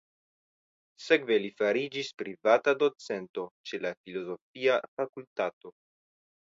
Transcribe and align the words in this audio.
Sekve 1.07 1.37
li 1.43 1.51
fariĝis 1.59 2.09
privata 2.23 2.73
docento 2.85 3.47
ĉe 3.71 3.83
la 3.87 3.93
filozofia 4.03 4.83
fakultato. 4.97 5.79